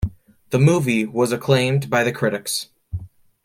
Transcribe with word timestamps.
The 0.49 0.57
movie 0.57 1.05
was 1.05 1.31
acclaimed 1.31 1.87
by 1.91 2.03
the 2.03 2.11
critics. 2.11 2.69